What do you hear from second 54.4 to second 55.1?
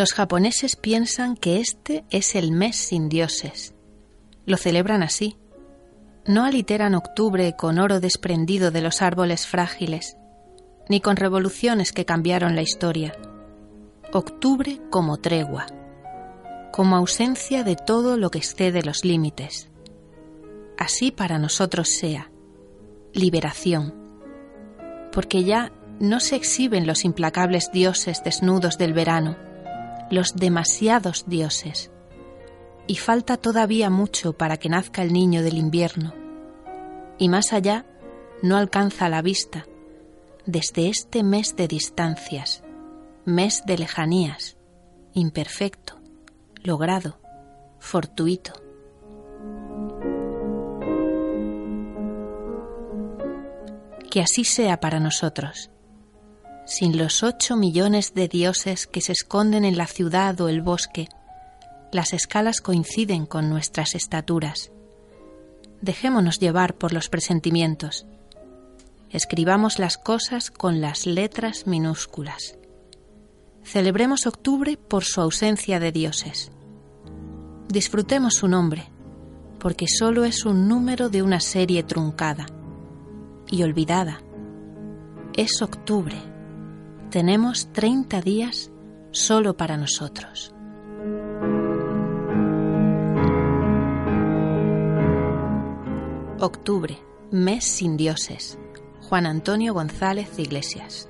sea para